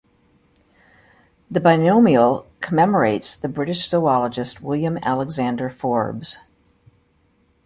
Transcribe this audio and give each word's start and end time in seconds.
The 1.51 1.59
binomial 1.61 2.47
commemorates 2.59 3.37
the 3.37 3.49
British 3.49 3.87
zoologist 3.87 4.59
William 4.59 4.97
Alexander 5.03 5.69
Forbes. 5.69 6.39